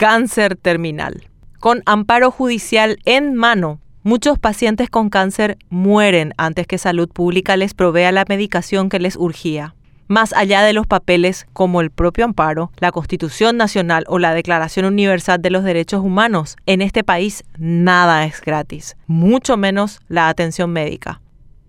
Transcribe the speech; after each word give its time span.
cáncer 0.00 0.56
terminal. 0.56 1.28
Con 1.58 1.82
amparo 1.84 2.30
judicial 2.30 3.00
en 3.04 3.34
mano, 3.34 3.82
muchos 4.02 4.38
pacientes 4.38 4.88
con 4.88 5.10
cáncer 5.10 5.58
mueren 5.68 6.32
antes 6.38 6.66
que 6.66 6.78
salud 6.78 7.10
pública 7.10 7.58
les 7.58 7.74
provea 7.74 8.10
la 8.10 8.24
medicación 8.26 8.88
que 8.88 8.98
les 8.98 9.14
urgía. 9.16 9.74
Más 10.08 10.32
allá 10.32 10.62
de 10.62 10.72
los 10.72 10.86
papeles 10.86 11.46
como 11.52 11.82
el 11.82 11.90
propio 11.90 12.24
amparo, 12.24 12.72
la 12.78 12.92
Constitución 12.92 13.58
Nacional 13.58 14.04
o 14.08 14.18
la 14.18 14.32
Declaración 14.32 14.86
Universal 14.86 15.42
de 15.42 15.50
los 15.50 15.64
Derechos 15.64 16.02
Humanos, 16.02 16.56
en 16.64 16.80
este 16.80 17.04
país 17.04 17.44
nada 17.58 18.24
es 18.24 18.40
gratis, 18.40 18.96
mucho 19.06 19.58
menos 19.58 20.00
la 20.08 20.30
atención 20.30 20.70
médica. 20.70 21.20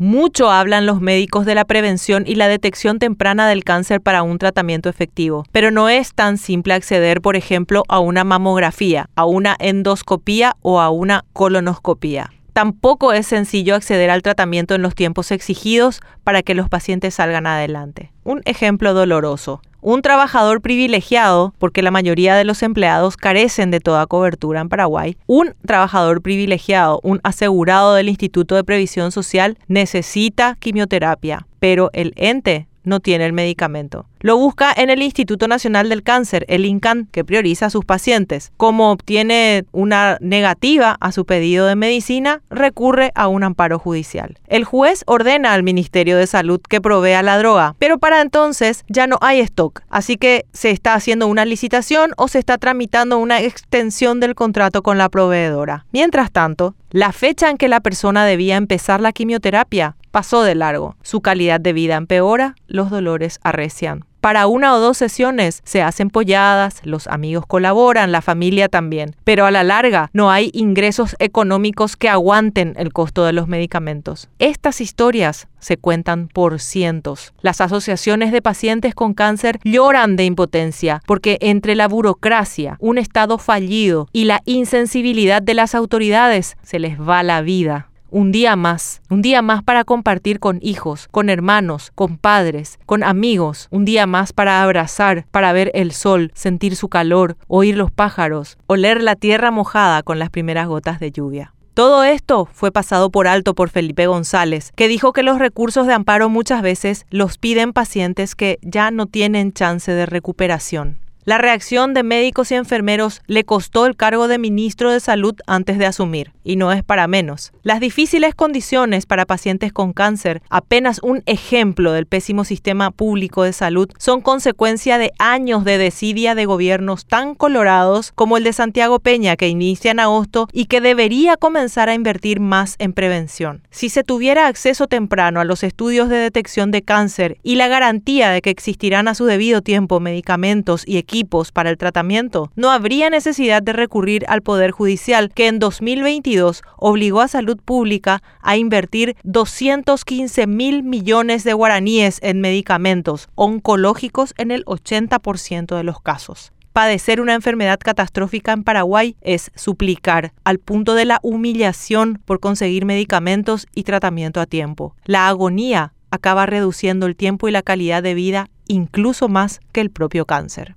Mucho 0.00 0.48
hablan 0.48 0.86
los 0.86 1.00
médicos 1.00 1.44
de 1.44 1.56
la 1.56 1.64
prevención 1.64 2.22
y 2.24 2.36
la 2.36 2.46
detección 2.46 3.00
temprana 3.00 3.48
del 3.48 3.64
cáncer 3.64 4.00
para 4.00 4.22
un 4.22 4.38
tratamiento 4.38 4.88
efectivo, 4.88 5.44
pero 5.50 5.72
no 5.72 5.88
es 5.88 6.14
tan 6.14 6.38
simple 6.38 6.74
acceder, 6.74 7.20
por 7.20 7.34
ejemplo, 7.34 7.82
a 7.88 7.98
una 7.98 8.22
mamografía, 8.22 9.10
a 9.16 9.24
una 9.24 9.56
endoscopía 9.58 10.54
o 10.62 10.80
a 10.80 10.90
una 10.90 11.24
colonoscopía. 11.32 12.30
Tampoco 12.52 13.12
es 13.12 13.26
sencillo 13.26 13.74
acceder 13.74 14.10
al 14.10 14.22
tratamiento 14.22 14.76
en 14.76 14.82
los 14.82 14.94
tiempos 14.94 15.32
exigidos 15.32 16.00
para 16.22 16.44
que 16.44 16.54
los 16.54 16.68
pacientes 16.68 17.14
salgan 17.14 17.48
adelante. 17.48 18.12
Un 18.22 18.40
ejemplo 18.44 18.94
doloroso. 18.94 19.62
Un 19.80 20.02
trabajador 20.02 20.60
privilegiado, 20.60 21.54
porque 21.58 21.82
la 21.82 21.92
mayoría 21.92 22.34
de 22.34 22.44
los 22.44 22.62
empleados 22.64 23.16
carecen 23.16 23.70
de 23.70 23.78
toda 23.78 24.06
cobertura 24.06 24.60
en 24.60 24.68
Paraguay, 24.68 25.16
un 25.26 25.54
trabajador 25.64 26.20
privilegiado, 26.20 26.98
un 27.04 27.20
asegurado 27.22 27.94
del 27.94 28.08
Instituto 28.08 28.56
de 28.56 28.64
Previsión 28.64 29.12
Social, 29.12 29.56
necesita 29.68 30.56
quimioterapia, 30.58 31.46
pero 31.60 31.90
el 31.92 32.12
ente 32.16 32.66
no 32.88 33.00
tiene 33.00 33.26
el 33.26 33.32
medicamento. 33.32 34.06
Lo 34.20 34.36
busca 34.36 34.72
en 34.76 34.90
el 34.90 35.00
Instituto 35.00 35.46
Nacional 35.46 35.88
del 35.88 36.02
Cáncer, 36.02 36.44
el 36.48 36.64
INCAN, 36.64 37.08
que 37.12 37.24
prioriza 37.24 37.66
a 37.66 37.70
sus 37.70 37.84
pacientes. 37.84 38.50
Como 38.56 38.90
obtiene 38.90 39.64
una 39.70 40.18
negativa 40.20 40.96
a 41.00 41.12
su 41.12 41.24
pedido 41.24 41.66
de 41.66 41.76
medicina, 41.76 42.42
recurre 42.50 43.12
a 43.14 43.28
un 43.28 43.44
amparo 43.44 43.78
judicial. 43.78 44.36
El 44.48 44.64
juez 44.64 45.04
ordena 45.06 45.52
al 45.52 45.62
Ministerio 45.62 46.16
de 46.16 46.26
Salud 46.26 46.60
que 46.68 46.80
provea 46.80 47.22
la 47.22 47.38
droga, 47.38 47.76
pero 47.78 47.98
para 47.98 48.20
entonces 48.20 48.84
ya 48.88 49.06
no 49.06 49.18
hay 49.20 49.38
stock, 49.40 49.82
así 49.88 50.16
que 50.16 50.46
se 50.52 50.70
está 50.70 50.94
haciendo 50.94 51.28
una 51.28 51.44
licitación 51.44 52.12
o 52.16 52.26
se 52.26 52.40
está 52.40 52.58
tramitando 52.58 53.18
una 53.18 53.40
extensión 53.40 54.18
del 54.18 54.34
contrato 54.34 54.82
con 54.82 54.98
la 54.98 55.08
proveedora. 55.08 55.86
Mientras 55.92 56.32
tanto, 56.32 56.74
la 56.90 57.12
fecha 57.12 57.50
en 57.50 57.56
que 57.56 57.68
la 57.68 57.80
persona 57.80 58.24
debía 58.24 58.56
empezar 58.56 59.00
la 59.00 59.12
quimioterapia 59.12 59.96
pasó 60.18 60.42
de 60.42 60.56
largo. 60.56 60.96
Su 61.00 61.20
calidad 61.20 61.60
de 61.60 61.72
vida 61.72 61.94
empeora, 61.94 62.56
los 62.66 62.90
dolores 62.90 63.38
arrecian. 63.44 64.04
Para 64.20 64.48
una 64.48 64.74
o 64.74 64.80
dos 64.80 64.98
sesiones 64.98 65.60
se 65.64 65.80
hacen 65.80 66.10
polladas, 66.10 66.80
los 66.82 67.06
amigos 67.06 67.46
colaboran, 67.46 68.10
la 68.10 68.20
familia 68.20 68.68
también, 68.68 69.14
pero 69.22 69.46
a 69.46 69.52
la 69.52 69.62
larga 69.62 70.10
no 70.12 70.32
hay 70.32 70.50
ingresos 70.54 71.14
económicos 71.20 71.96
que 71.96 72.08
aguanten 72.08 72.74
el 72.78 72.92
costo 72.92 73.24
de 73.24 73.32
los 73.32 73.46
medicamentos. 73.46 74.28
Estas 74.40 74.80
historias 74.80 75.46
se 75.60 75.76
cuentan 75.76 76.26
por 76.26 76.58
cientos. 76.58 77.32
Las 77.40 77.60
asociaciones 77.60 78.32
de 78.32 78.42
pacientes 78.42 78.96
con 78.96 79.14
cáncer 79.14 79.60
lloran 79.62 80.16
de 80.16 80.24
impotencia 80.24 81.00
porque 81.06 81.38
entre 81.40 81.76
la 81.76 81.86
burocracia, 81.86 82.76
un 82.80 82.98
estado 82.98 83.38
fallido 83.38 84.08
y 84.12 84.24
la 84.24 84.42
insensibilidad 84.46 85.42
de 85.42 85.54
las 85.54 85.76
autoridades 85.76 86.56
se 86.64 86.80
les 86.80 86.98
va 86.98 87.22
la 87.22 87.40
vida 87.40 87.88
un 88.10 88.32
día 88.32 88.56
más, 88.56 89.02
un 89.10 89.22
día 89.22 89.42
más 89.42 89.62
para 89.62 89.84
compartir 89.84 90.40
con 90.40 90.58
hijos, 90.62 91.08
con 91.10 91.30
hermanos, 91.30 91.92
con 91.94 92.16
padres, 92.16 92.78
con 92.86 93.02
amigos, 93.02 93.68
un 93.70 93.84
día 93.84 94.06
más 94.06 94.32
para 94.32 94.62
abrazar, 94.62 95.26
para 95.30 95.52
ver 95.52 95.70
el 95.74 95.92
sol, 95.92 96.30
sentir 96.34 96.76
su 96.76 96.88
calor, 96.88 97.36
oír 97.46 97.76
los 97.76 97.90
pájaros, 97.90 98.58
oler 98.66 99.02
la 99.02 99.16
tierra 99.16 99.50
mojada 99.50 100.02
con 100.02 100.18
las 100.18 100.30
primeras 100.30 100.68
gotas 100.68 101.00
de 101.00 101.10
lluvia. 101.10 101.54
Todo 101.74 102.02
esto 102.02 102.48
fue 102.52 102.72
pasado 102.72 103.10
por 103.10 103.28
alto 103.28 103.54
por 103.54 103.70
Felipe 103.70 104.08
González, 104.08 104.72
que 104.74 104.88
dijo 104.88 105.12
que 105.12 105.22
los 105.22 105.38
recursos 105.38 105.86
de 105.86 105.92
amparo 105.92 106.28
muchas 106.28 106.60
veces 106.60 107.06
los 107.10 107.38
piden 107.38 107.72
pacientes 107.72 108.34
que 108.34 108.58
ya 108.62 108.90
no 108.90 109.06
tienen 109.06 109.52
chance 109.52 109.92
de 109.92 110.04
recuperación. 110.04 110.98
La 111.28 111.36
reacción 111.36 111.92
de 111.92 112.04
médicos 112.04 112.50
y 112.50 112.54
enfermeros 112.54 113.20
le 113.26 113.44
costó 113.44 113.84
el 113.84 113.96
cargo 113.96 114.28
de 114.28 114.38
ministro 114.38 114.90
de 114.90 114.98
Salud 114.98 115.34
antes 115.46 115.76
de 115.76 115.84
asumir, 115.84 116.32
y 116.42 116.56
no 116.56 116.72
es 116.72 116.82
para 116.82 117.06
menos. 117.06 117.52
Las 117.62 117.80
difíciles 117.80 118.34
condiciones 118.34 119.04
para 119.04 119.26
pacientes 119.26 119.70
con 119.70 119.92
cáncer, 119.92 120.40
apenas 120.48 121.00
un 121.02 121.22
ejemplo 121.26 121.92
del 121.92 122.06
pésimo 122.06 122.46
sistema 122.46 122.90
público 122.92 123.42
de 123.42 123.52
salud, 123.52 123.90
son 123.98 124.22
consecuencia 124.22 124.96
de 124.96 125.12
años 125.18 125.64
de 125.64 125.76
desidia 125.76 126.34
de 126.34 126.46
gobiernos 126.46 127.04
tan 127.04 127.34
colorados 127.34 128.10
como 128.14 128.38
el 128.38 128.44
de 128.44 128.54
Santiago 128.54 128.98
Peña, 128.98 129.36
que 129.36 129.48
inicia 129.48 129.90
en 129.90 130.00
agosto 130.00 130.48
y 130.50 130.64
que 130.64 130.80
debería 130.80 131.36
comenzar 131.36 131.90
a 131.90 131.94
invertir 131.94 132.40
más 132.40 132.74
en 132.78 132.94
prevención. 132.94 133.60
Si 133.68 133.90
se 133.90 134.02
tuviera 134.02 134.46
acceso 134.46 134.86
temprano 134.86 135.40
a 135.40 135.44
los 135.44 135.62
estudios 135.62 136.08
de 136.08 136.16
detección 136.16 136.70
de 136.70 136.80
cáncer 136.80 137.36
y 137.42 137.56
la 137.56 137.68
garantía 137.68 138.30
de 138.30 138.40
que 138.40 138.48
existirán 138.48 139.08
a 139.08 139.14
su 139.14 139.26
debido 139.26 139.60
tiempo 139.60 140.00
medicamentos 140.00 140.84
y 140.86 140.96
equipos, 140.96 141.17
para 141.52 141.70
el 141.70 141.78
tratamiento, 141.78 142.50
no 142.54 142.70
habría 142.70 143.10
necesidad 143.10 143.62
de 143.62 143.72
recurrir 143.72 144.24
al 144.28 144.42
Poder 144.42 144.70
Judicial, 144.70 145.30
que 145.34 145.46
en 145.48 145.58
2022 145.58 146.62
obligó 146.76 147.20
a 147.20 147.28
Salud 147.28 147.58
Pública 147.64 148.22
a 148.40 148.56
invertir 148.56 149.16
215 149.24 150.46
mil 150.46 150.82
millones 150.82 151.44
de 151.44 151.52
guaraníes 151.52 152.18
en 152.22 152.40
medicamentos 152.40 153.28
oncológicos 153.34 154.34
en 154.38 154.50
el 154.50 154.64
80% 154.64 155.76
de 155.76 155.84
los 155.84 156.00
casos 156.00 156.52
padecer 156.72 157.20
una 157.20 157.34
enfermedad 157.34 157.80
catastrófica 157.80 158.52
en 158.52 158.62
Paraguay 158.62 159.16
es 159.20 159.50
suplicar, 159.56 160.32
al 160.44 160.60
punto 160.60 160.94
de 160.94 161.06
la 161.06 161.18
humillación 161.24 162.22
por 162.24 162.38
conseguir 162.38 162.84
medicamentos 162.84 163.66
y 163.74 163.82
tratamiento 163.82 164.40
a 164.40 164.46
tiempo. 164.46 164.94
La 165.04 165.26
agonía 165.26 165.92
acaba 166.12 166.46
reduciendo 166.46 167.06
el 167.06 167.16
tiempo 167.16 167.48
y 167.48 167.50
la 167.50 167.62
calidad 167.62 168.04
de 168.04 168.14
vida 168.14 168.48
incluso 168.68 169.28
más 169.28 169.60
que 169.72 169.80
el 169.80 169.90
propio 169.90 170.24
cáncer. 170.24 170.76